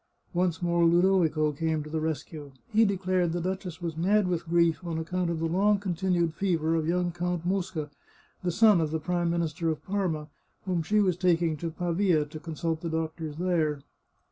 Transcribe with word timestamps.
Once 0.33 0.63
more 0.63 0.83
Ludovico 0.83 1.51
came 1.51 1.83
to 1.83 1.89
the 1.91 2.01
rescue; 2.01 2.53
he 2.73 2.83
declared 2.85 3.33
the 3.33 3.39
duchess 3.39 3.83
was 3.83 3.95
mad 3.95 4.27
with 4.27 4.47
grief 4.49 4.83
on 4.83 4.97
account 4.97 5.29
of 5.29 5.37
the 5.37 5.45
long 5.45 5.77
con 5.77 5.93
tinued 5.93 6.33
fever 6.33 6.73
of 6.73 6.87
young 6.87 7.11
Count 7.11 7.45
Mosca, 7.45 7.87
the 8.43 8.49
son 8.49 8.81
of 8.81 8.89
the 8.89 8.99
Prime 8.99 9.29
Minister 9.29 9.69
of 9.69 9.85
Parma, 9.85 10.27
whom 10.65 10.81
she 10.81 10.99
was 10.99 11.15
taking 11.17 11.55
to 11.57 11.69
Pavia, 11.69 12.25
to 12.25 12.39
con 12.39 12.55
sult 12.55 12.81
the 12.81 12.89
doctors 12.89 13.37
there. 13.37 13.83